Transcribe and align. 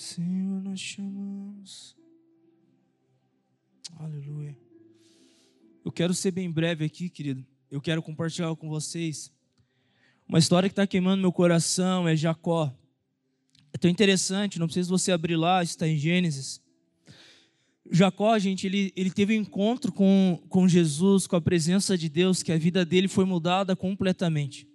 Senhor, 0.00 0.62
nós 0.62 0.80
chamamos. 0.80 1.94
Aleluia. 3.98 4.56
Eu 5.84 5.92
quero 5.92 6.14
ser 6.14 6.30
bem 6.30 6.50
breve 6.50 6.86
aqui, 6.86 7.10
querido. 7.10 7.46
Eu 7.70 7.82
quero 7.82 8.02
compartilhar 8.02 8.56
com 8.56 8.66
vocês 8.70 9.30
uma 10.26 10.38
história 10.38 10.70
que 10.70 10.72
está 10.72 10.86
queimando 10.86 11.20
meu 11.20 11.30
coração. 11.30 12.08
É 12.08 12.16
Jacó. 12.16 12.74
É 13.74 13.76
tão 13.76 13.90
interessante, 13.90 14.58
não 14.58 14.66
precisa 14.66 14.88
você 14.88 15.12
abrir 15.12 15.36
lá, 15.36 15.62
está 15.62 15.86
em 15.86 15.98
Gênesis. 15.98 16.62
Jacó, 17.90 18.38
gente, 18.38 18.66
ele, 18.66 18.94
ele 18.96 19.10
teve 19.10 19.38
um 19.38 19.42
encontro 19.42 19.92
com, 19.92 20.42
com 20.48 20.66
Jesus, 20.66 21.26
com 21.26 21.36
a 21.36 21.42
presença 21.42 21.98
de 21.98 22.08
Deus, 22.08 22.42
que 22.42 22.52
a 22.52 22.56
vida 22.56 22.86
dele 22.86 23.06
foi 23.06 23.26
mudada 23.26 23.76
completamente. 23.76 24.66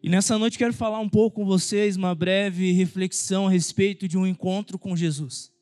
E 0.00 0.08
nessa 0.08 0.38
noite 0.38 0.58
quero 0.58 0.72
falar 0.72 1.00
um 1.00 1.08
pouco 1.08 1.36
com 1.40 1.44
vocês, 1.44 1.96
uma 1.96 2.14
breve 2.14 2.70
reflexão 2.72 3.48
a 3.48 3.50
respeito 3.50 4.06
de 4.06 4.16
um 4.16 4.26
encontro 4.26 4.78
com 4.78 4.96
Jesus. 4.96 5.52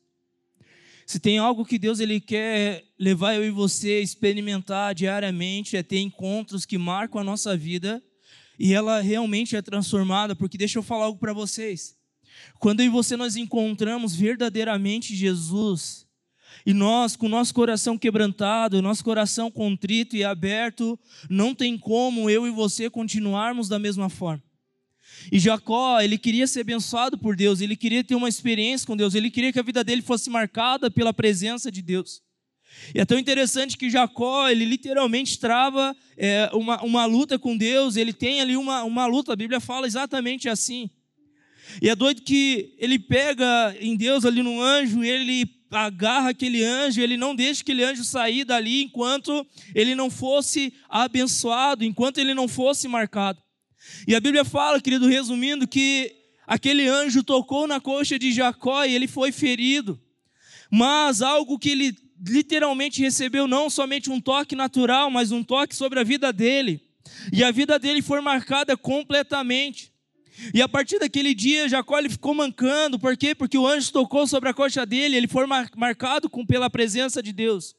Se 1.07 1.19
tem 1.19 1.37
algo 1.37 1.65
que 1.65 1.79
Deus 1.79 1.99
ele 1.99 2.19
quer 2.19 2.83
levar 2.99 3.33
eu 3.33 3.43
e 3.45 3.49
você 3.49 3.93
a 3.93 4.01
experimentar 4.01 4.93
diariamente, 4.93 5.75
é 5.75 5.81
ter 5.81 5.99
encontros 5.99 6.65
que 6.65 6.77
marcam 6.77 7.19
a 7.19 7.23
nossa 7.23 7.57
vida 7.57 8.03
e 8.59 8.73
ela 8.73 9.01
realmente 9.01 9.55
é 9.55 9.61
transformada, 9.61 10.35
porque 10.35 10.57
deixa 10.57 10.77
eu 10.77 10.83
falar 10.83 11.05
algo 11.05 11.19
para 11.19 11.33
vocês. 11.33 11.95
Quando 12.59 12.81
eu 12.81 12.85
e 12.85 12.89
você 12.89 13.17
nós 13.17 13.35
encontramos 13.35 14.15
verdadeiramente 14.15 15.15
Jesus, 15.15 16.06
e 16.65 16.73
nós, 16.73 17.15
com 17.15 17.25
o 17.25 17.29
nosso 17.29 17.53
coração 17.53 17.97
quebrantado, 17.97 18.81
nosso 18.81 19.03
coração 19.03 19.49
contrito 19.49 20.15
e 20.15 20.23
aberto, 20.23 20.99
não 21.29 21.55
tem 21.55 21.77
como 21.77 22.29
eu 22.29 22.47
e 22.47 22.51
você 22.51 22.89
continuarmos 22.89 23.67
da 23.69 23.79
mesma 23.79 24.09
forma. 24.09 24.43
E 25.31 25.39
Jacó, 25.39 25.99
ele 25.99 26.17
queria 26.17 26.47
ser 26.47 26.61
abençoado 26.61 27.17
por 27.17 27.35
Deus, 27.35 27.61
ele 27.61 27.75
queria 27.75 28.03
ter 28.03 28.15
uma 28.15 28.29
experiência 28.29 28.85
com 28.85 28.95
Deus, 28.95 29.15
ele 29.15 29.31
queria 29.31 29.51
que 29.51 29.59
a 29.59 29.63
vida 29.63 29.83
dele 29.83 30.01
fosse 30.01 30.29
marcada 30.29 30.91
pela 30.91 31.13
presença 31.13 31.71
de 31.71 31.81
Deus. 31.81 32.21
E 32.93 32.99
é 32.99 33.05
tão 33.05 33.17
interessante 33.17 33.77
que 33.77 33.89
Jacó, 33.89 34.49
ele 34.49 34.65
literalmente 34.65 35.39
trava 35.39 35.95
é, 36.15 36.49
uma, 36.53 36.81
uma 36.83 37.05
luta 37.05 37.39
com 37.39 37.57
Deus, 37.57 37.95
ele 37.95 38.13
tem 38.13 38.41
ali 38.41 38.55
uma, 38.55 38.83
uma 38.83 39.05
luta, 39.05 39.33
a 39.33 39.35
Bíblia 39.35 39.59
fala 39.59 39.87
exatamente 39.87 40.47
assim. 40.47 40.89
E 41.81 41.89
é 41.89 41.95
doido 41.95 42.21
que 42.21 42.75
ele 42.77 42.97
pega 42.97 43.75
em 43.79 43.95
Deus 43.95 44.25
ali 44.25 44.41
no 44.41 44.61
anjo, 44.61 45.03
ele 45.03 45.45
agarra 45.71 46.29
aquele 46.29 46.63
anjo, 46.63 47.01
ele 47.01 47.17
não 47.17 47.35
deixa 47.35 47.61
aquele 47.61 47.83
anjo 47.83 48.03
sair 48.03 48.43
dali 48.45 48.83
enquanto 48.83 49.45
ele 49.75 49.95
não 49.95 50.09
fosse 50.09 50.73
abençoado, 50.89 51.83
enquanto 51.83 52.17
ele 52.17 52.33
não 52.33 52.47
fosse 52.47 52.87
marcado. 52.87 53.41
E 54.07 54.15
a 54.15 54.19
Bíblia 54.19 54.45
fala, 54.45 54.81
querido, 54.81 55.07
resumindo, 55.07 55.67
que 55.67 56.13
aquele 56.45 56.87
anjo 56.87 57.23
tocou 57.23 57.67
na 57.67 57.79
coxa 57.79 58.17
de 58.17 58.31
Jacó 58.31 58.83
e 58.85 58.93
ele 58.93 59.07
foi 59.07 59.31
ferido. 59.31 59.99
Mas 60.71 61.21
algo 61.21 61.59
que 61.59 61.69
ele 61.69 61.95
literalmente 62.25 63.01
recebeu 63.01 63.47
não 63.47 63.69
somente 63.69 64.09
um 64.09 64.19
toque 64.19 64.55
natural, 64.55 65.09
mas 65.09 65.31
um 65.31 65.43
toque 65.43 65.75
sobre 65.75 65.99
a 65.99 66.03
vida 66.03 66.33
dele. 66.33 66.81
E 67.31 67.43
a 67.43 67.51
vida 67.51 67.77
dele 67.79 68.01
foi 68.01 68.21
marcada 68.21 68.75
completamente. 68.75 69.91
E 70.53 70.61
a 70.61 70.69
partir 70.69 70.99
daquele 70.99 71.33
dia, 71.33 71.67
Jacó 71.67 71.97
ele 71.97 72.09
ficou 72.09 72.33
mancando, 72.33 72.99
por 72.99 73.17
quê? 73.17 73.33
Porque 73.33 73.57
o 73.57 73.67
anjo 73.67 73.91
tocou 73.91 74.27
sobre 74.27 74.49
a 74.49 74.53
coxa 74.53 74.85
dele, 74.85 75.15
ele 75.15 75.27
foi 75.27 75.45
marcado 75.75 76.29
com, 76.29 76.45
pela 76.45 76.69
presença 76.69 77.21
de 77.21 77.33
Deus. 77.33 77.75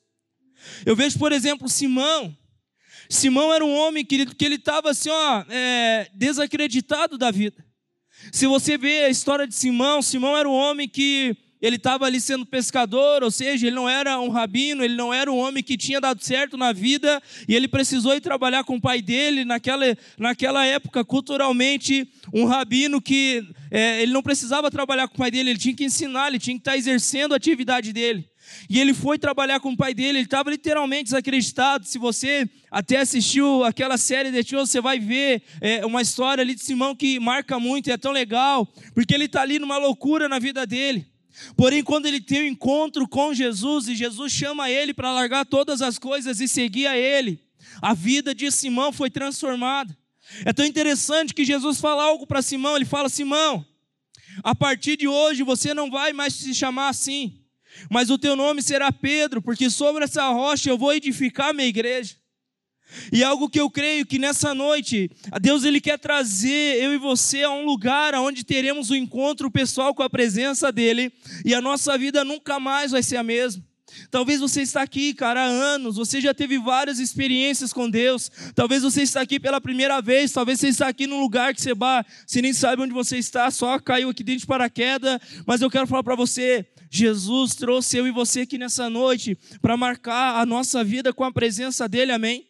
Eu 0.85 0.97
vejo, 0.97 1.19
por 1.19 1.33
exemplo, 1.33 1.69
Simão. 1.69 2.37
Simão 3.09 3.53
era 3.53 3.65
um 3.65 3.75
homem, 3.75 4.05
que 4.05 4.27
ele 4.41 4.55
estava 4.57 4.91
assim, 4.91 5.09
ó, 5.09 5.45
é, 5.49 6.11
desacreditado 6.15 7.17
da 7.17 7.31
vida. 7.31 7.65
Se 8.33 8.47
você 8.47 8.77
vê 8.77 9.05
a 9.05 9.09
história 9.09 9.47
de 9.47 9.55
Simão, 9.55 10.03
Simão 10.03 10.37
era 10.37 10.49
um 10.49 10.53
homem 10.53 10.89
que 10.89 11.37
ele 11.61 11.77
estava 11.77 12.05
ali 12.07 12.21
sendo 12.21 12.47
pescador, 12.47 13.23
ou 13.23 13.31
seja, 13.31 13.67
ele 13.67 13.77
não 13.77 13.89
era 13.89 14.21
um 14.21 14.29
rabino, 14.29 14.85
ele 14.85 14.95
não 14.95 15.13
era 15.13 15.31
um 15.31 15.37
homem 15.37 15.63
que 15.63 15.77
tinha 15.77 16.01
dado 16.01 16.23
certo 16.23 16.57
na 16.57 16.73
vida, 16.73 17.21
e 17.49 17.55
ele 17.55 17.69
precisou 17.69 18.15
ir 18.15 18.21
trabalhar 18.21 18.65
com 18.65 18.77
o 18.77 18.81
pai 18.81 19.03
dele. 19.03 19.45
Naquela, 19.45 19.85
naquela 20.19 20.65
época, 20.65 21.05
culturalmente, 21.05 22.09
um 22.33 22.45
rabino 22.45 23.01
que 23.01 23.45
é, 23.71 24.03
ele 24.03 24.13
não 24.13 24.23
precisava 24.23 24.71
trabalhar 24.71 25.09
com 25.09 25.15
o 25.15 25.19
pai 25.19 25.31
dele, 25.31 25.51
ele 25.51 25.59
tinha 25.59 25.75
que 25.75 25.85
ensinar, 25.85 26.29
ele 26.29 26.39
tinha 26.39 26.55
que 26.55 26.61
estar 26.61 26.77
exercendo 26.77 27.33
a 27.33 27.37
atividade 27.37 27.93
dele. 27.93 28.29
E 28.69 28.81
ele 28.81 28.95
foi 28.95 29.19
trabalhar 29.19 29.61
com 29.61 29.73
o 29.73 29.77
pai 29.77 29.93
dele, 29.95 30.19
ele 30.19 30.25
estava 30.25 30.51
literalmente 30.51 31.05
desacreditado. 31.05 31.87
Se 31.87 31.99
você 31.99 32.49
até 32.71 32.99
assistiu 32.99 33.65
aquela 33.65 33.99
série 33.99 34.31
de 34.31 34.45
Tio, 34.45 34.67
você 34.67 34.81
vai 34.81 34.99
ver 34.99 35.43
é, 35.61 35.85
uma 35.85 36.03
história 36.03 36.43
ali 36.43 36.55
de 36.55 36.63
Simão 36.63 36.95
que 36.95 37.19
marca 37.19 37.59
muito, 37.59 37.89
e 37.89 37.93
é 37.93 37.97
tão 37.97 38.13
legal, 38.13 38.67
porque 38.95 39.15
ele 39.15 39.25
está 39.25 39.43
ali 39.43 39.59
numa 39.59 39.79
loucura 39.79 40.29
na 40.29 40.39
vida 40.39 40.67
dele. 40.67 41.07
Porém, 41.57 41.83
quando 41.83 42.07
ele 42.07 42.21
tem 42.21 42.41
o 42.41 42.45
um 42.45 42.47
encontro 42.47 43.07
com 43.09 43.35
Jesus 43.35 43.89
e 43.89 43.95
Jesus 43.95 44.33
chama 44.33 44.71
ele 44.71 44.93
para 44.93 45.13
largar 45.13 45.45
todas 45.47 45.83
as 45.83 45.99
coisas 45.99 46.41
e 46.41 46.49
seguir 46.49 46.87
a 46.87 46.97
ele, 46.97 47.41
a 47.81 47.95
vida 47.95 48.35
de 48.35 48.51
Simão 48.51 48.93
foi 48.93 49.11
transformada. 49.11 49.97
É 50.45 50.53
tão 50.53 50.65
interessante 50.65 51.33
que 51.33 51.45
Jesus 51.45 51.81
fala 51.81 52.05
algo 52.05 52.27
para 52.27 52.43
Simão, 52.43 52.77
ele 52.77 52.85
fala: 52.85 53.09
Simão, 53.09 53.65
a 54.43 54.55
partir 54.55 54.97
de 54.97 55.09
hoje 55.09 55.43
você 55.43 55.73
não 55.73 55.91
vai 55.91 56.13
mais 56.13 56.35
se 56.35 56.55
chamar 56.55 56.89
assim, 56.89 57.41
mas 57.91 58.11
o 58.11 58.19
teu 58.19 58.37
nome 58.37 58.63
será 58.63 58.93
Pedro, 58.93 59.41
porque 59.41 59.71
sobre 59.71 60.05
essa 60.05 60.29
rocha 60.29 60.69
eu 60.69 60.79
vou 60.79 60.93
edificar 60.93 61.49
a 61.49 61.53
minha 61.53 61.69
igreja. 61.69 62.17
E 63.13 63.23
algo 63.23 63.49
que 63.49 63.61
eu 63.61 63.71
creio 63.71 64.07
que 64.07 64.19
nessa 64.19 64.55
noite, 64.55 65.11
Deus 65.41 65.65
ele 65.65 65.81
quer 65.81 65.99
trazer 65.99 66.83
eu 66.83 66.93
e 66.93 66.99
você 66.99 67.43
a 67.43 67.51
um 67.51 67.65
lugar 67.65 68.15
onde 68.15 68.45
teremos 68.45 68.91
um 68.91 68.95
encontro 68.95 69.51
pessoal 69.51 69.95
com 69.95 70.03
a 70.03 70.11
presença 70.11 70.73
dele 70.73 71.13
e 71.45 71.55
a 71.55 71.61
nossa 71.61 71.97
vida 71.97 72.25
nunca 72.25 72.59
mais 72.59 72.93
vai 72.93 73.03
ser 73.03 73.17
a 73.17 73.23
mesma. 73.23 73.63
Talvez 74.11 74.41
você 74.41 74.63
está 74.63 74.83
aqui, 74.83 75.15
cara, 75.15 75.41
há 75.41 75.47
anos, 75.47 75.97
você 75.97 76.21
já 76.21 76.33
teve 76.33 76.59
várias 76.59 76.99
experiências 76.99 77.73
com 77.73 77.89
Deus. 77.89 78.31
Talvez 78.55 78.83
você 78.83 79.03
está 79.03 79.21
aqui 79.21 79.41
pela 79.41 79.61
primeira 79.61 80.01
vez, 80.01 80.33
talvez 80.33 80.61
você 80.61 80.69
está 80.69 80.89
aqui 80.89 81.07
num 81.07 81.21
lugar 81.21 81.55
que 81.55 81.61
você, 81.61 81.75
bah, 81.75 82.05
você 82.27 82.43
nem 82.43 82.53
sabe 82.53 82.83
onde 82.83 82.93
você 82.93 83.19
está, 83.19 83.51
só 83.51 83.79
caiu 83.79 84.11
aqui 84.11 84.23
dentro 84.23 84.41
de 84.41 84.47
paraquedas, 84.47 85.19
mas 85.47 85.63
eu 85.63 85.71
quero 85.71 85.87
falar 85.87 86.03
para 86.03 86.15
você, 86.15 86.67
Jesus 86.91 87.55
trouxe 87.55 87.97
eu 87.97 88.07
e 88.07 88.11
você 88.11 88.43
aqui 88.43 88.59
nessa 88.59 88.89
noite 88.89 89.37
para 89.61 89.77
marcar 89.77 90.41
a 90.41 90.47
nossa 90.47 90.83
vida 90.83 91.13
com 91.13 91.25
a 91.25 91.33
presença 91.33 91.89
dele. 91.89 92.13
Amém. 92.13 92.48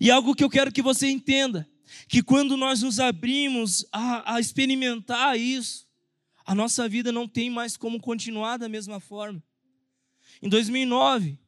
E 0.00 0.10
algo 0.10 0.34
que 0.34 0.42
eu 0.42 0.48
quero 0.48 0.72
que 0.72 0.80
você 0.80 1.08
entenda: 1.08 1.68
que 2.08 2.22
quando 2.22 2.56
nós 2.56 2.80
nos 2.80 2.98
abrimos 2.98 3.84
a, 3.92 4.34
a 4.34 4.40
experimentar 4.40 5.38
isso, 5.38 5.86
a 6.46 6.54
nossa 6.54 6.88
vida 6.88 7.12
não 7.12 7.28
tem 7.28 7.50
mais 7.50 7.76
como 7.76 8.00
continuar 8.00 8.56
da 8.56 8.68
mesma 8.68 8.98
forma. 8.98 9.42
Em 10.42 10.48
2009, 10.48 11.38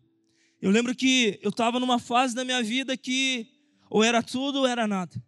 eu 0.61 0.71
lembro 0.71 0.95
que 0.95 1.41
eu 1.43 1.49
estava 1.49 1.81
numa 1.81 1.99
fase 1.99 2.35
da 2.35 2.45
minha 2.45 2.63
vida 2.63 2.97
que 2.97 3.49
ou 3.89 4.05
era 4.05 4.23
tudo 4.23 4.61
ou 4.61 4.67
era 4.67 4.87
nada. 4.87 5.23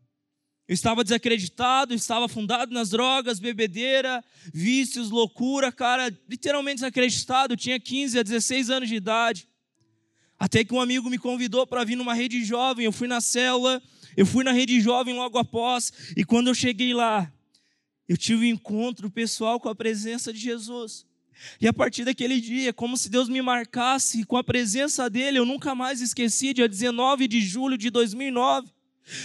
Eu 0.66 0.72
estava 0.72 1.04
desacreditado, 1.04 1.92
estava 1.92 2.24
afundado 2.24 2.72
nas 2.72 2.90
drogas, 2.90 3.38
bebedeira, 3.38 4.24
vícios, 4.52 5.10
loucura, 5.10 5.70
cara, 5.70 6.08
literalmente 6.28 6.76
desacreditado. 6.76 7.52
Eu 7.52 7.56
tinha 7.58 7.78
15 7.78 8.18
a 8.18 8.22
16 8.22 8.70
anos 8.70 8.88
de 8.88 8.94
idade. 8.94 9.46
Até 10.38 10.64
que 10.64 10.74
um 10.74 10.80
amigo 10.80 11.08
me 11.08 11.18
convidou 11.18 11.66
para 11.66 11.84
vir 11.84 11.96
numa 11.96 12.14
rede 12.14 12.44
jovem, 12.44 12.84
eu 12.84 12.92
fui 12.92 13.08
na 13.08 13.20
célula, 13.20 13.82
eu 14.16 14.26
fui 14.26 14.44
na 14.44 14.52
rede 14.52 14.80
jovem 14.80 15.14
logo 15.14 15.38
após, 15.38 15.92
e 16.16 16.24
quando 16.24 16.48
eu 16.48 16.54
cheguei 16.54 16.92
lá, 16.92 17.32
eu 18.08 18.16
tive 18.16 18.46
um 18.46 18.54
encontro 18.54 19.10
pessoal 19.10 19.58
com 19.58 19.68
a 19.68 19.74
presença 19.74 20.32
de 20.32 20.38
Jesus. 20.38 21.06
E 21.60 21.66
a 21.66 21.72
partir 21.72 22.04
daquele 22.04 22.40
dia, 22.40 22.72
como 22.72 22.96
se 22.96 23.08
Deus 23.08 23.28
me 23.28 23.42
marcasse 23.42 24.24
com 24.24 24.36
a 24.36 24.44
presença 24.44 25.08
dele, 25.08 25.38
eu 25.38 25.44
nunca 25.44 25.74
mais 25.74 26.00
esqueci, 26.00 26.52
dia 26.52 26.68
19 26.68 27.26
de 27.26 27.40
julho 27.40 27.76
de 27.76 27.90
2009. 27.90 28.73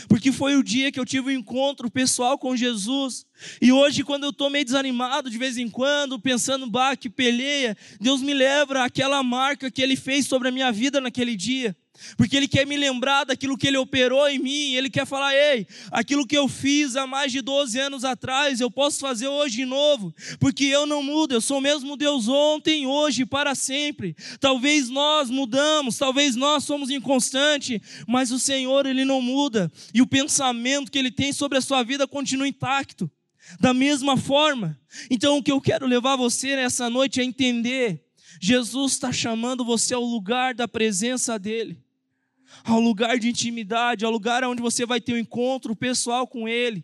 Porque 0.08 0.32
foi 0.32 0.56
o 0.56 0.64
dia 0.64 0.92
que 0.92 1.00
eu 1.00 1.06
tive 1.06 1.28
um 1.28 1.40
encontro 1.40 1.90
pessoal 1.90 2.38
com 2.38 2.56
Jesus. 2.56 3.26
E 3.62 3.72
hoje, 3.72 4.04
quando 4.04 4.24
eu 4.26 4.30
estou 4.32 4.50
meio 4.50 4.66
desanimado 4.66 5.30
de 5.30 5.38
vez 5.38 5.58
em 5.58 5.70
quando, 5.70 6.20
pensando, 6.20 6.70
bah, 6.70 6.96
que 6.96 7.10
peleia, 7.10 7.78
Deus 8.00 8.22
me 8.22 8.34
leva 8.34 8.84
àquela 8.84 9.24
marca 9.24 9.72
que 9.72 9.82
Ele 9.82 9.96
fez 9.96 10.28
sobre 10.28 10.50
a 10.50 10.52
minha 10.52 10.72
vida 10.72 11.00
naquele 11.00 11.36
dia 11.36 11.76
porque 12.18 12.36
Ele 12.38 12.48
quer 12.48 12.66
me 12.66 12.78
lembrar 12.78 13.26
daquilo 13.26 13.58
que 13.58 13.68
Ele 13.68 13.78
operou 13.78 14.28
em 14.28 14.40
mim, 14.40 14.74
Ele 14.74 14.90
quer 14.90 15.06
falar: 15.06 15.36
ei, 15.36 15.68
aquilo 15.92 16.26
que 16.26 16.38
eu 16.38 16.48
fiz 16.48 16.96
há 16.96 17.06
mais 17.06 17.32
de 17.32 17.42
12 17.42 17.80
anos 17.80 18.04
atrás, 18.04 18.60
eu 18.60 18.72
posso 18.72 19.00
fazer 19.00 19.28
hoje 19.28 19.58
de 19.58 19.66
novo, 19.66 20.14
porque 20.40 20.66
eu 20.66 20.86
não 20.86 21.04
mudo, 21.04 21.34
eu 21.34 21.42
sou 21.42 21.58
o 21.58 21.62
mesmo 21.62 21.96
Deus 21.96 22.28
ontem, 22.28 22.86
hoje 22.86 23.24
e 23.24 23.26
para 23.26 23.56
sempre. 23.56 24.16
Talvez 24.40 24.90
nós 24.90 25.30
mudamos, 25.30 25.98
talvez 25.98 26.36
nós 26.36 26.64
somos 26.64 26.90
inconstantes, 26.90 27.80
mas 28.08 28.32
o 28.32 28.40
Senhor, 28.40 28.86
Ele 28.86 29.06
não 29.06 29.22
muda, 29.22 29.72
e 29.94 30.02
o 30.02 30.08
pensamento 30.08 30.92
que 30.92 30.98
Ele 30.98 31.12
tem 31.12 31.34
sobre 31.34 31.58
a 31.58 31.62
sua 31.62 31.84
vida 31.84 32.08
continua 32.08 32.48
intacto, 32.48 33.10
da 33.60 33.74
mesma 33.74 34.18
forma. 34.18 34.80
Então, 35.10 35.38
o 35.38 35.44
que 35.44 35.52
eu 35.52 35.62
quero 35.62 35.86
levar 35.86 36.16
você 36.16 36.56
nessa 36.56 36.90
noite 36.90 37.20
é 37.20 37.24
entender. 37.24 38.04
Jesus 38.42 38.94
está 38.94 39.12
chamando 39.12 39.66
você 39.66 39.94
ao 39.94 40.04
lugar 40.04 40.54
da 40.54 40.68
presença 40.68 41.38
dEle 41.38 41.78
ao 42.64 42.80
lugar 42.80 43.18
de 43.20 43.30
intimidade, 43.30 44.06
ao 44.06 44.12
lugar 44.12 44.44
onde 44.44 44.62
você 44.62 44.86
vai 44.86 45.00
ter 45.00 45.14
um 45.14 45.18
encontro 45.18 45.76
pessoal 45.76 46.28
com 46.28 46.48
Ele. 46.48 46.84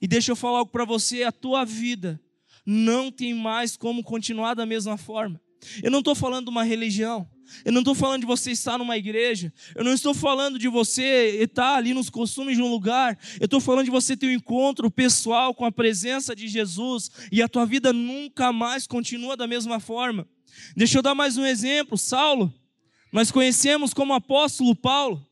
E 0.00 0.06
deixa 0.06 0.32
eu 0.32 0.36
falar 0.36 0.58
algo 0.58 0.70
para 0.70 0.84
você: 0.84 1.22
a 1.22 1.32
tua 1.32 1.64
vida 1.64 2.20
não 2.64 3.10
tem 3.10 3.34
mais 3.34 3.76
como 3.76 4.02
continuar 4.02 4.54
da 4.54 4.66
mesma 4.66 4.96
forma. 4.96 5.40
Eu 5.82 5.90
não 5.90 6.00
estou 6.00 6.14
falando 6.14 6.44
de 6.46 6.50
uma 6.50 6.62
religião. 6.62 7.28
Eu 7.64 7.72
não 7.72 7.80
estou 7.80 7.94
falando 7.94 8.20
de 8.20 8.26
você 8.26 8.50
estar 8.50 8.78
numa 8.78 8.96
igreja. 8.96 9.52
Eu 9.74 9.82
não 9.82 9.92
estou 9.92 10.12
falando 10.12 10.58
de 10.58 10.68
você 10.68 11.42
estar 11.42 11.76
ali 11.76 11.94
nos 11.94 12.10
costumes 12.10 12.56
de 12.56 12.62
um 12.62 12.68
lugar. 12.68 13.18
Eu 13.40 13.46
estou 13.46 13.60
falando 13.60 13.86
de 13.86 13.90
você 13.90 14.16
ter 14.16 14.26
um 14.26 14.32
encontro 14.32 14.90
pessoal 14.90 15.54
com 15.54 15.64
a 15.64 15.72
presença 15.72 16.36
de 16.36 16.46
Jesus 16.46 17.10
e 17.32 17.42
a 17.42 17.48
tua 17.48 17.64
vida 17.64 17.92
nunca 17.92 18.52
mais 18.52 18.86
continua 18.86 19.36
da 19.36 19.46
mesma 19.46 19.80
forma. 19.80 20.28
Deixa 20.76 20.98
eu 20.98 21.02
dar 21.02 21.14
mais 21.14 21.36
um 21.36 21.46
exemplo. 21.46 21.96
Saulo, 21.96 22.52
nós 23.12 23.30
conhecemos 23.30 23.94
como 23.94 24.14
apóstolo 24.14 24.74
Paulo. 24.74 25.24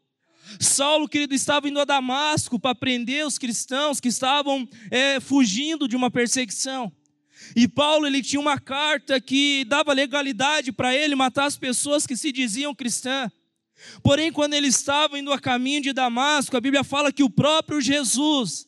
Saulo, 0.61 1.09
querido, 1.09 1.35
estava 1.35 1.69
indo 1.69 1.81
a 1.81 1.85
Damasco 1.85 2.59
para 2.59 2.75
prender 2.75 3.27
os 3.27 3.37
cristãos 3.37 4.01
que 4.01 4.09
estavam 4.09 4.69
é, 4.91 5.19
fugindo 5.21 5.89
de 5.89 5.97
uma 5.97 6.11
perseguição. 6.11 6.93
E 7.55 7.69
Paulo 7.69 8.07
ele 8.07 8.23
tinha 8.23 8.41
uma 8.41 8.59
carta 8.59 9.21
que 9.21 9.65
dava 9.65 9.93
legalidade 9.93 10.73
para 10.73 10.95
ele 10.95 11.15
matar 11.15 11.47
as 11.47 11.57
pessoas 11.57 12.07
que 12.07 12.17
se 12.17 12.33
diziam 12.33 12.75
cristãs. 12.75 13.31
Porém, 14.03 14.33
quando 14.33 14.55
ele 14.55 14.69
estava 14.69 15.19
indo 15.19 15.33
a 15.33 15.39
caminho 15.39 15.83
de 15.83 15.93
Damasco, 15.93 16.57
a 16.57 16.61
Bíblia 16.61 16.83
fala 16.83 17.13
que 17.13 17.23
o 17.23 17.31
próprio 17.31 17.81
Jesus 17.81 18.67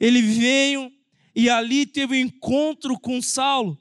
ele 0.00 0.20
veio 0.20 0.90
e 1.34 1.48
ali 1.48 1.86
teve 1.86 2.14
um 2.14 2.26
encontro 2.26 2.98
com 2.98 3.22
Saulo. 3.22 3.79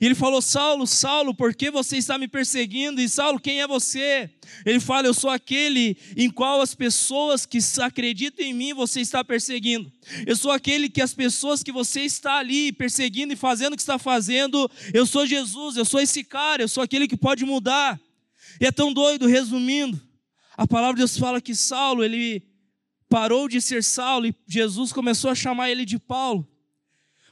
E 0.00 0.06
ele 0.06 0.14
falou: 0.14 0.40
Saulo, 0.40 0.86
Saulo, 0.86 1.34
por 1.34 1.54
que 1.54 1.70
você 1.70 1.98
está 1.98 2.16
me 2.16 2.26
perseguindo? 2.26 3.02
E 3.02 3.08
Saulo, 3.08 3.38
quem 3.38 3.60
é 3.60 3.66
você? 3.66 4.30
Ele 4.64 4.80
fala: 4.80 5.06
Eu 5.06 5.12
sou 5.12 5.28
aquele 5.28 5.96
em 6.16 6.30
qual 6.30 6.62
as 6.62 6.74
pessoas 6.74 7.44
que 7.44 7.58
acreditam 7.82 8.44
em 8.44 8.54
mim 8.54 8.72
você 8.72 9.00
está 9.00 9.22
perseguindo. 9.22 9.92
Eu 10.26 10.34
sou 10.36 10.52
aquele 10.52 10.88
que 10.88 11.02
as 11.02 11.12
pessoas 11.12 11.62
que 11.62 11.70
você 11.70 12.00
está 12.00 12.38
ali 12.38 12.72
perseguindo 12.72 13.34
e 13.34 13.36
fazendo 13.36 13.74
o 13.74 13.76
que 13.76 13.82
está 13.82 13.98
fazendo, 13.98 14.70
eu 14.94 15.04
sou 15.04 15.26
Jesus, 15.26 15.76
eu 15.76 15.84
sou 15.84 16.00
esse 16.00 16.24
cara, 16.24 16.62
eu 16.62 16.68
sou 16.68 16.82
aquele 16.82 17.06
que 17.06 17.16
pode 17.16 17.44
mudar. 17.44 18.00
E 18.58 18.64
é 18.64 18.72
tão 18.72 18.92
doido, 18.92 19.26
resumindo, 19.26 20.00
a 20.56 20.66
palavra 20.66 20.94
de 20.94 21.00
Deus 21.00 21.18
fala 21.18 21.40
que 21.40 21.54
Saulo, 21.54 22.02
ele 22.02 22.42
parou 23.08 23.48
de 23.48 23.60
ser 23.60 23.84
Saulo 23.84 24.26
e 24.26 24.34
Jesus 24.46 24.92
começou 24.92 25.30
a 25.30 25.34
chamar 25.34 25.70
ele 25.70 25.84
de 25.84 25.98
Paulo. 25.98 26.49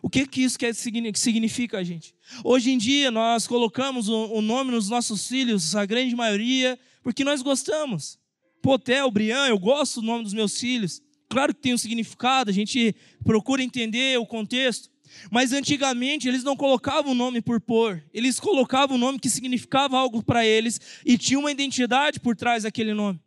O 0.00 0.08
que 0.08 0.26
que 0.26 0.42
isso 0.42 0.58
quer, 0.58 0.74
significa, 0.74 1.84
gente? 1.84 2.14
Hoje 2.44 2.70
em 2.70 2.78
dia 2.78 3.10
nós 3.10 3.46
colocamos 3.46 4.08
o 4.08 4.40
nome 4.40 4.70
nos 4.70 4.88
nossos 4.88 5.26
filhos, 5.26 5.74
a 5.74 5.84
grande 5.84 6.14
maioria, 6.14 6.78
porque 7.02 7.24
nós 7.24 7.42
gostamos. 7.42 8.18
Potel, 8.62 9.10
Brian, 9.10 9.46
eu 9.46 9.58
gosto 9.58 10.00
do 10.00 10.06
nome 10.06 10.24
dos 10.24 10.34
meus 10.34 10.58
filhos. 10.58 11.02
Claro 11.28 11.54
que 11.54 11.60
tem 11.60 11.74
um 11.74 11.78
significado, 11.78 12.50
a 12.50 12.54
gente 12.54 12.94
procura 13.24 13.62
entender 13.62 14.18
o 14.18 14.26
contexto. 14.26 14.88
Mas 15.30 15.52
antigamente 15.52 16.28
eles 16.28 16.44
não 16.44 16.56
colocavam 16.56 17.12
o 17.12 17.14
nome 17.14 17.40
por 17.40 17.60
pôr, 17.60 18.04
eles 18.12 18.38
colocavam 18.38 18.96
o 18.96 18.98
nome 18.98 19.18
que 19.18 19.30
significava 19.30 19.98
algo 19.98 20.22
para 20.22 20.46
eles 20.46 20.80
e 21.04 21.16
tinha 21.16 21.38
uma 21.38 21.50
identidade 21.50 22.20
por 22.20 22.36
trás 22.36 22.62
daquele 22.62 22.92
nome. 22.92 23.18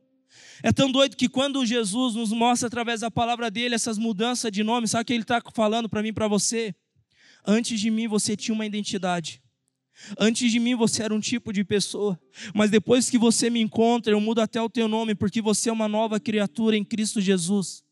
É 0.64 0.72
tão 0.72 0.92
doido 0.92 1.16
que 1.16 1.28
quando 1.28 1.66
Jesus 1.66 2.16
nos 2.16 2.32
mostra 2.32 2.68
através 2.68 3.02
da 3.02 3.12
palavra 3.12 3.50
dele 3.50 3.76
essas 3.76 3.98
mudanças 3.98 4.52
de 4.52 4.64
nome, 4.64 4.88
sabe 4.88 5.04
o 5.04 5.06
que 5.06 5.14
ele 5.14 5.24
está 5.24 5.42
falando 5.54 5.90
para 5.90 6.04
mim 6.04 6.14
para 6.14 6.28
você? 6.28 6.74
Antes 7.46 7.80
de 7.80 7.90
mim 7.90 8.08
você 8.08 8.36
tinha 8.36 8.54
uma 8.54 8.66
identidade. 8.66 9.42
Antes 10.18 10.52
de 10.52 10.60
mim 10.60 10.76
você 10.76 11.04
era 11.04 11.14
um 11.14 11.20
tipo 11.20 11.52
de 11.54 11.64
pessoa, 11.64 12.20
mas 12.56 12.72
depois 12.72 13.10
que 13.10 13.18
você 13.18 13.50
me 13.50 13.62
encontra, 13.62 14.14
eu 14.14 14.22
mudo 14.22 14.42
até 14.42 14.62
o 14.62 14.70
teu 14.70 14.88
nome, 14.88 15.14
porque 15.14 15.42
você 15.42 15.70
é 15.70 15.74
uma 15.74 15.88
nova 15.88 16.20
criatura 16.20 16.76
em 16.76 16.84
Cristo 16.84 17.22
Jesus. 17.22 17.84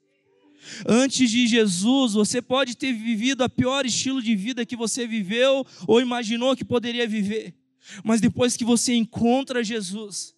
Antes 0.88 1.30
de 1.30 1.48
Jesus, 1.48 2.14
você 2.14 2.42
pode 2.42 2.76
ter 2.76 2.92
vivido 2.94 3.44
a 3.44 3.50
pior 3.50 3.86
estilo 3.86 4.22
de 4.22 4.36
vida 4.36 4.66
que 4.66 4.76
você 4.76 5.08
viveu 5.08 5.66
ou 5.88 6.02
imaginou 6.02 6.56
que 6.56 6.66
poderia 6.66 7.08
viver, 7.08 7.56
mas 8.04 8.20
depois 8.20 8.58
que 8.58 8.66
você 8.66 8.94
encontra 8.94 9.64
Jesus, 9.64 10.36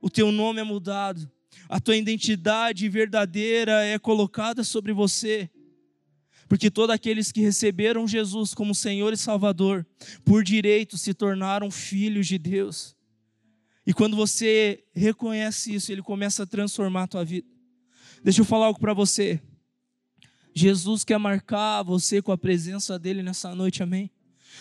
o 0.00 0.08
teu 0.08 0.30
nome 0.30 0.60
é 0.60 0.64
mudado, 0.64 1.30
a 1.68 1.80
tua 1.80 1.96
identidade 1.96 2.88
verdadeira 2.88 3.84
é 3.84 3.98
colocada 3.98 4.64
sobre 4.64 4.92
você. 4.92 5.50
Porque 6.48 6.70
todos 6.70 6.94
aqueles 6.94 7.30
que 7.30 7.42
receberam 7.42 8.08
Jesus 8.08 8.54
como 8.54 8.74
Senhor 8.74 9.12
e 9.12 9.18
Salvador, 9.18 9.86
por 10.24 10.42
direito 10.42 10.96
se 10.96 11.12
tornaram 11.12 11.70
filhos 11.70 12.26
de 12.26 12.38
Deus. 12.38 12.96
E 13.86 13.92
quando 13.92 14.16
você 14.16 14.82
reconhece 14.94 15.74
isso, 15.74 15.92
ele 15.92 16.02
começa 16.02 16.42
a 16.42 16.46
transformar 16.46 17.02
a 17.04 17.06
tua 17.06 17.24
vida. 17.24 17.46
Deixa 18.22 18.40
eu 18.40 18.44
falar 18.44 18.66
algo 18.66 18.80
para 18.80 18.94
você. 18.94 19.40
Jesus 20.54 21.04
quer 21.04 21.18
marcar 21.18 21.82
você 21.82 22.20
com 22.20 22.32
a 22.32 22.38
presença 22.38 22.98
dele 22.98 23.22
nessa 23.22 23.54
noite, 23.54 23.82
amém? 23.82 24.10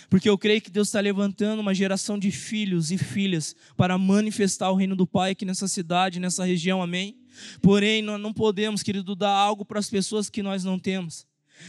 Porque 0.09 0.29
eu 0.29 0.37
creio 0.37 0.61
que 0.61 0.69
Deus 0.69 0.87
está 0.87 0.99
levantando 0.99 1.59
uma 1.59 1.73
geração 1.73 2.17
de 2.17 2.31
filhos 2.31 2.91
e 2.91 2.97
filhas 2.97 3.55
para 3.75 3.97
manifestar 3.97 4.71
o 4.71 4.75
reino 4.75 4.95
do 4.95 5.07
Pai 5.07 5.31
aqui 5.31 5.45
nessa 5.45 5.67
cidade, 5.67 6.19
nessa 6.19 6.45
região, 6.45 6.81
amém? 6.81 7.17
Porém, 7.61 8.01
nós 8.01 8.19
não 8.19 8.33
podemos, 8.33 8.83
querido, 8.83 9.15
dar 9.15 9.31
algo 9.31 9.65
para 9.65 9.79
as 9.79 9.89
pessoas 9.89 10.29
que 10.29 10.41
nós 10.41 10.63
não 10.63 10.79
temos. 10.79 11.25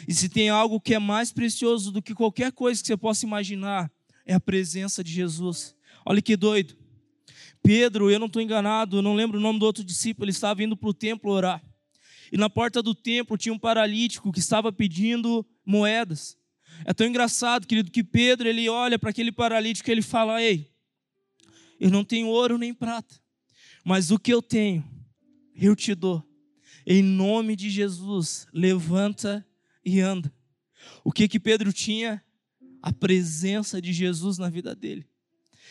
E 0.07 0.15
se 0.15 0.29
tem 0.29 0.49
algo 0.49 0.81
que 0.81 0.95
é 0.95 0.99
mais 0.99 1.33
precioso 1.33 1.91
do 1.91 2.03
que 2.03 2.15
qualquer 2.15 2.53
coisa 2.53 2.81
que 2.81 2.87
você 2.87 2.97
possa 2.97 3.27
imaginar, 3.27 3.91
é 4.25 4.35
a 4.35 4.41
presença 4.41 5.03
de 5.03 5.13
Jesus. 5.13 5.75
Olha 6.05 6.23
que 6.23 6.37
doido. 6.37 6.77
Pedro, 7.63 8.11
eu 8.11 8.19
não 8.19 8.29
estou 8.29 8.41
enganado, 8.41 8.99
eu 8.99 9.03
não 9.03 9.15
lembro 9.15 9.39
o 9.39 9.43
nome 9.43 9.59
do 9.59 9.67
outro 9.67 9.83
discípulo, 9.83 10.25
ele 10.25 10.31
estava 10.31 10.63
indo 10.63 10.77
para 10.77 10.89
o 10.89 10.95
templo 10.95 11.33
orar. 11.33 11.63
E 12.31 12.37
na 12.37 12.49
porta 12.49 12.83
do 12.83 12.95
templo 12.95 13.37
tinha 13.37 13.53
um 13.53 13.59
paralítico 13.59 14.31
que 14.33 14.39
estava 14.39 14.71
pedindo 14.71 15.45
moedas. 15.65 16.38
É 16.85 16.95
tão 16.95 17.07
engraçado, 17.07 17.67
querido, 17.67 17.91
que 17.91 18.05
Pedro 18.05 18.49
ele 18.49 18.69
olha 18.69 18.99
para 18.99 19.11
aquele 19.11 19.33
paralítico 19.33 19.89
e 19.89 19.93
ele 19.93 20.03
fala: 20.03 20.43
Ei, 20.43 20.71
eu 21.81 21.91
não 21.91 22.05
tenho 22.05 22.29
ouro 22.29 22.59
nem 22.59 22.73
prata, 22.73 23.21
mas 23.85 24.11
o 24.11 24.19
que 24.19 24.33
eu 24.33 24.43
tenho, 24.43 24.85
eu 25.55 25.75
te 25.75 25.95
dou. 25.95 26.25
Em 26.87 27.03
nome 27.03 27.55
de 27.55 27.69
Jesus, 27.69 28.47
levanta 28.53 29.47
e 29.85 30.01
anda. 30.01 30.33
O 31.05 31.13
que 31.13 31.29
que 31.29 31.39
Pedro 31.39 31.73
tinha? 31.73 32.23
A 32.81 32.93
presença 32.93 33.83
de 33.83 33.93
Jesus 33.93 34.39
na 34.39 34.49
vida 34.49 34.75
dele. 34.75 35.07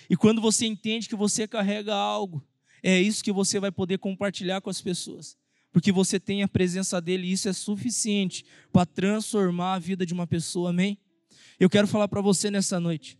E 0.10 0.15
quando 0.15 0.42
você 0.42 0.65
entende 0.65 1.10
que 1.10 1.15
você 1.15 1.48
carrega 1.48 1.95
algo, 1.95 2.45
é 2.83 3.01
isso 3.01 3.24
que 3.24 3.31
você 3.31 3.60
vai 3.60 3.71
poder 3.71 3.98
compartilhar 3.98 4.62
com 4.62 4.69
as 4.69 4.81
pessoas. 4.81 5.38
Porque 5.77 5.91
você 5.91 6.19
tem 6.19 6.41
a 6.41 6.47
presença 6.47 7.00
dele 7.00 7.27
e 7.27 7.33
isso 7.33 7.47
é 7.47 7.53
suficiente 7.53 8.44
para 8.74 8.83
transformar 8.83 9.75
a 9.75 9.77
vida 9.79 10.07
de 10.07 10.12
uma 10.12 10.25
pessoa, 10.25 10.71
amém? 10.71 10.97
Eu 11.60 11.69
quero 11.69 11.86
falar 11.86 12.07
para 12.07 12.19
você 12.19 12.50
nessa 12.50 12.79
noite. 12.79 13.19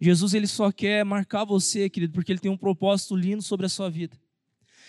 Jesus 0.00 0.34
ele 0.34 0.48
só 0.48 0.72
quer 0.72 1.04
marcar 1.04 1.44
você, 1.44 1.88
querido, 1.88 2.12
porque 2.12 2.32
ele 2.32 2.40
tem 2.40 2.50
um 2.50 2.56
propósito 2.56 3.14
lindo 3.14 3.42
sobre 3.42 3.64
a 3.64 3.68
sua 3.68 3.88
vida. 3.88 4.20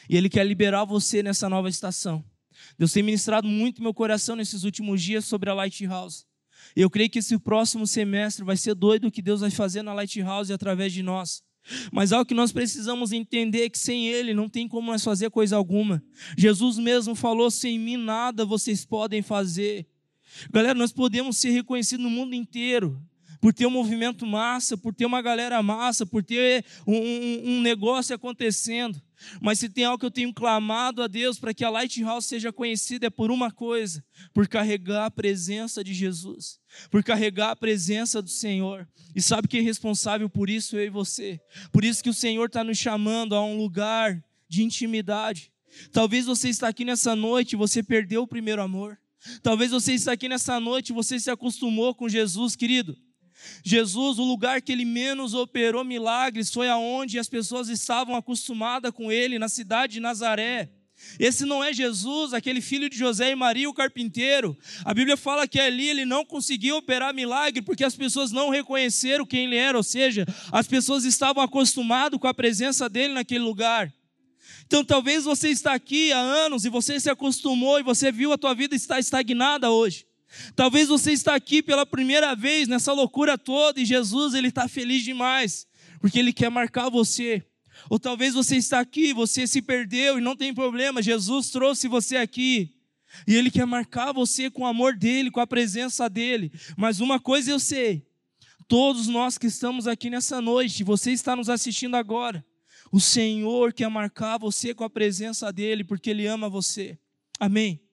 E 0.09 0.17
ele 0.17 0.29
quer 0.29 0.43
liberar 0.47 0.83
você 0.83 1.21
nessa 1.21 1.47
nova 1.47 1.69
estação. 1.69 2.25
Deus 2.75 2.91
tem 2.91 3.03
ministrado 3.03 3.47
muito 3.47 3.79
meu 3.79 3.93
coração 3.93 4.35
nesses 4.35 4.63
últimos 4.63 4.99
dias 4.99 5.25
sobre 5.25 5.51
a 5.51 5.53
Lighthouse. 5.53 6.25
E 6.75 6.81
eu 6.81 6.89
creio 6.89 7.11
que 7.11 7.19
esse 7.19 7.37
próximo 7.37 7.85
semestre 7.85 8.43
vai 8.43 8.57
ser 8.57 8.73
doido 8.73 9.09
o 9.09 9.11
que 9.11 9.21
Deus 9.21 9.41
vai 9.41 9.51
fazer 9.51 9.83
na 9.83 9.93
Lighthouse 9.93 10.51
através 10.51 10.91
de 10.91 11.03
nós. 11.03 11.43
Mas 11.91 12.11
algo 12.11 12.25
que 12.25 12.33
nós 12.33 12.51
precisamos 12.51 13.11
entender 13.11 13.63
é 13.63 13.69
que 13.69 13.77
sem 13.77 14.07
Ele 14.07 14.33
não 14.33 14.47
tem 14.47 14.67
como 14.67 14.91
nós 14.91 15.03
fazer 15.03 15.29
coisa 15.29 15.55
alguma. 15.55 16.03
Jesus 16.37 16.77
mesmo 16.77 17.15
falou: 17.15 17.51
sem 17.51 17.79
mim 17.79 17.97
nada 17.97 18.45
vocês 18.45 18.85
podem 18.85 19.21
fazer. 19.21 19.87
Galera, 20.51 20.73
nós 20.73 20.91
podemos 20.91 21.37
ser 21.37 21.51
reconhecidos 21.51 22.03
no 22.03 22.09
mundo 22.09 22.35
inteiro 22.35 23.01
por 23.39 23.53
ter 23.53 23.65
um 23.65 23.71
movimento 23.71 24.25
massa, 24.25 24.77
por 24.77 24.93
ter 24.93 25.05
uma 25.05 25.21
galera 25.21 25.61
massa, 25.61 26.05
por 26.05 26.23
ter 26.23 26.65
um, 26.85 26.95
um, 26.95 27.41
um 27.45 27.61
negócio 27.61 28.15
acontecendo. 28.15 29.01
Mas 29.41 29.59
se 29.59 29.69
tem 29.69 29.83
algo 29.83 29.99
que 29.99 30.05
eu 30.05 30.11
tenho 30.11 30.33
clamado 30.33 31.01
a 31.01 31.07
Deus 31.07 31.39
para 31.39 31.53
que 31.53 31.63
a 31.63 31.69
Lighthouse 31.69 32.27
seja 32.27 32.53
conhecida 32.53 33.07
é 33.07 33.09
por 33.09 33.31
uma 33.31 33.51
coisa: 33.51 34.03
por 34.33 34.47
carregar 34.47 35.05
a 35.05 35.11
presença 35.11 35.83
de 35.83 35.93
Jesus, 35.93 36.59
por 36.91 37.03
carregar 37.03 37.51
a 37.51 37.55
presença 37.55 38.21
do 38.21 38.29
Senhor. 38.29 38.87
E 39.15 39.21
sabe 39.21 39.47
quem 39.47 39.61
é 39.61 39.63
responsável 39.63 40.29
por 40.29 40.49
isso? 40.49 40.77
Eu 40.77 40.85
e 40.85 40.89
você. 40.89 41.39
Por 41.71 41.83
isso 41.83 42.03
que 42.03 42.09
o 42.09 42.13
Senhor 42.13 42.45
está 42.45 42.63
nos 42.63 42.77
chamando 42.77 43.35
a 43.35 43.43
um 43.43 43.57
lugar 43.57 44.23
de 44.47 44.63
intimidade. 44.63 45.51
Talvez 45.91 46.25
você 46.25 46.49
está 46.49 46.67
aqui 46.67 46.85
nessa 46.85 47.15
noite 47.15 47.55
você 47.55 47.83
perdeu 47.83 48.23
o 48.23 48.27
primeiro 48.27 48.61
amor. 48.61 48.97
Talvez 49.41 49.71
você 49.71 49.93
está 49.93 50.11
aqui 50.13 50.29
nessa 50.29 50.59
noite 50.59 50.93
você 50.93 51.19
se 51.19 51.29
acostumou 51.29 51.93
com 51.93 52.07
Jesus, 52.07 52.55
querido. 52.55 52.95
Jesus, 53.63 54.19
o 54.19 54.23
lugar 54.23 54.61
que 54.61 54.71
ele 54.71 54.85
menos 54.85 55.33
operou 55.33 55.83
milagres 55.83 56.51
foi 56.51 56.69
aonde 56.69 57.19
as 57.19 57.29
pessoas 57.29 57.69
estavam 57.69 58.15
acostumadas 58.15 58.91
com 58.91 59.11
ele, 59.11 59.39
na 59.39 59.49
cidade 59.49 59.93
de 59.93 59.99
Nazaré. 59.99 60.69
Esse 61.19 61.45
não 61.45 61.63
é 61.63 61.71
Jesus, 61.71 62.33
aquele 62.33 62.59
filho 62.61 62.89
de 62.89 62.97
José 62.97 63.31
e 63.31 63.35
Maria, 63.35 63.69
o 63.69 63.73
carpinteiro. 63.73 64.57
A 64.83 64.93
Bíblia 64.93 65.15
fala 65.15 65.47
que 65.47 65.59
ali 65.59 65.87
ele 65.87 66.05
não 66.05 66.25
conseguiu 66.25 66.77
operar 66.77 67.13
milagre 67.13 67.61
porque 67.61 67.83
as 67.83 67.95
pessoas 67.95 68.31
não 68.31 68.49
reconheceram 68.49 69.25
quem 69.25 69.45
ele 69.45 69.55
era, 69.55 69.77
ou 69.77 69.83
seja, 69.83 70.25
as 70.51 70.67
pessoas 70.67 71.05
estavam 71.05 71.43
acostumadas 71.43 72.19
com 72.19 72.27
a 72.27 72.33
presença 72.33 72.89
dele 72.89 73.13
naquele 73.13 73.43
lugar. 73.43 73.93
Então 74.65 74.83
talvez 74.83 75.23
você 75.23 75.49
está 75.49 75.73
aqui 75.73 76.11
há 76.11 76.19
anos 76.19 76.65
e 76.65 76.69
você 76.69 76.99
se 76.99 77.09
acostumou 77.09 77.79
e 77.79 77.83
você 77.83 78.11
viu 78.11 78.31
a 78.31 78.37
tua 78.37 78.53
vida 78.53 78.75
estar 78.75 78.99
estagnada 78.99 79.69
hoje. 79.69 80.05
Talvez 80.55 80.87
você 80.87 81.11
está 81.11 81.35
aqui 81.35 81.63
pela 81.63 81.85
primeira 81.85 82.35
vez 82.35 82.67
nessa 82.67 82.93
loucura 82.93 83.37
toda 83.37 83.79
e 83.79 83.85
Jesus 83.85 84.33
ele 84.33 84.49
está 84.49 84.67
feliz 84.67 85.03
demais, 85.03 85.67
porque 85.99 86.19
ele 86.19 86.33
quer 86.33 86.49
marcar 86.49 86.89
você. 86.89 87.43
Ou 87.89 87.99
talvez 87.99 88.33
você 88.33 88.55
está 88.57 88.79
aqui, 88.79 89.13
você 89.13 89.47
se 89.47 89.61
perdeu 89.61 90.17
e 90.17 90.21
não 90.21 90.35
tem 90.35 90.53
problema, 90.53 91.01
Jesus 91.01 91.49
trouxe 91.49 91.87
você 91.87 92.17
aqui. 92.17 92.73
E 93.27 93.35
ele 93.35 93.49
quer 93.49 93.65
marcar 93.65 94.11
você 94.11 94.49
com 94.49 94.63
o 94.63 94.65
amor 94.65 94.95
dele, 94.95 95.31
com 95.31 95.39
a 95.39 95.47
presença 95.47 96.09
dele. 96.09 96.51
Mas 96.75 96.99
uma 96.99 97.19
coisa 97.19 97.51
eu 97.51 97.59
sei, 97.59 98.05
todos 98.67 99.07
nós 99.07 99.37
que 99.37 99.47
estamos 99.47 99.87
aqui 99.87 100.09
nessa 100.09 100.41
noite, 100.41 100.83
você 100.83 101.11
está 101.11 101.35
nos 101.35 101.49
assistindo 101.49 101.95
agora, 101.95 102.45
o 102.91 102.99
Senhor 102.99 103.73
quer 103.73 103.89
marcar 103.89 104.37
você 104.37 104.73
com 104.73 104.83
a 104.83 104.89
presença 104.89 105.51
dele, 105.51 105.83
porque 105.83 106.09
ele 106.09 106.25
ama 106.25 106.49
você. 106.49 106.97
Amém. 107.39 107.86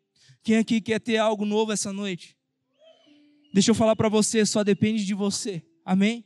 Quem 0.45 0.59
aqui 0.59 0.79
quer 0.79 1.01
ter 1.01 1.17
algo 1.17 1.47
novo 1.47 1.73
essa 1.73 1.91
noite? 1.91 2.37
Deixa 3.55 3.71
eu 3.71 3.75
falar 3.75 3.97
para 3.97 4.11
você, 4.11 4.45
só 4.45 4.63
depende 4.63 5.05
de 5.05 5.15
você. 5.15 5.65
Amém? 5.83 6.23